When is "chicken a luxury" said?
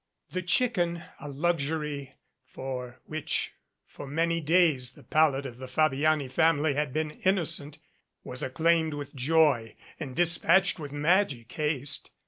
0.41-2.15